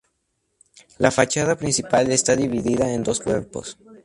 La 0.97 1.11
fachada 1.11 1.55
principal 1.55 2.11
está 2.11 2.35
dividida 2.35 2.91
en 2.91 3.03
dos 3.03 3.19
cuerpos. 3.19 3.77